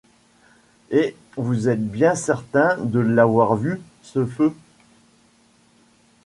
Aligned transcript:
Et 0.89 1.15
vous 1.37 1.67
êtes 1.69 1.85
bien 1.85 2.15
certain 2.15 2.75
de 2.77 2.99
l’avoir 2.99 3.55
vu, 3.55 3.79
ce 4.01 4.25
feu? 4.25 4.55